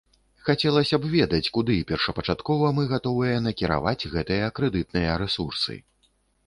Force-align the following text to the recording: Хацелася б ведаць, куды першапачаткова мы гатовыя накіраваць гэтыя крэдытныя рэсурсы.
Хацелася 0.45 0.95
б 1.03 1.11
ведаць, 1.15 1.49
куды 1.59 1.75
першапачаткова 1.93 2.73
мы 2.79 2.89
гатовыя 2.95 3.37
накіраваць 3.49 4.07
гэтыя 4.17 4.53
крэдытныя 4.61 5.11
рэсурсы. 5.27 5.81